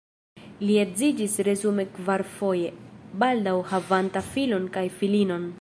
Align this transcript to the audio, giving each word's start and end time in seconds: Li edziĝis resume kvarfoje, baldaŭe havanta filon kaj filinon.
Li 0.61 0.77
edziĝis 0.83 1.35
resume 1.49 1.85
kvarfoje, 1.99 2.73
baldaŭe 3.25 3.63
havanta 3.75 4.27
filon 4.35 4.69
kaj 4.79 4.89
filinon. 5.03 5.47